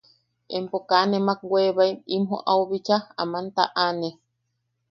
[0.57, 4.09] ¿Empo kaa nemak weebae in joʼau bicha aman taʼane?